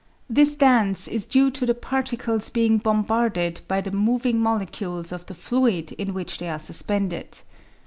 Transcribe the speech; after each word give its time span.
This 0.27 0.55
dance 0.55 1.07
is 1.07 1.27
due 1.27 1.51
to 1.51 1.63
the 1.63 1.75
particles 1.75 2.49
being 2.49 2.79
bombarded 2.79 3.61
by 3.67 3.81
the 3.81 3.91
moving 3.91 4.39
molecules 4.39 5.11
of 5.11 5.27
the 5.27 5.35
fluid 5.35 5.91
in 5.91 6.15
which 6.15 6.39
they 6.39 6.49
are 6.49 6.57
suspended. 6.57 7.43